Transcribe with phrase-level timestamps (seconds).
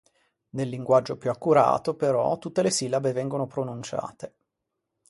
[0.55, 4.33] Nel linguaggio più accurato però tutte le sillabe vengono pronunciate.